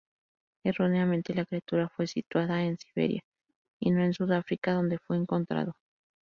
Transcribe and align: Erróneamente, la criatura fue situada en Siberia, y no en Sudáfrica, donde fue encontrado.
Erróneamente, 0.63 1.31
la 1.35 1.45
criatura 1.45 1.87
fue 1.87 2.07
situada 2.07 2.63
en 2.63 2.75
Siberia, 2.79 3.21
y 3.79 3.91
no 3.91 4.01
en 4.03 4.13
Sudáfrica, 4.15 4.73
donde 4.73 4.97
fue 4.97 5.15
encontrado. 5.15 5.75